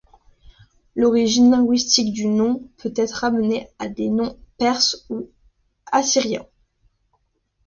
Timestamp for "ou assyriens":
5.11-6.47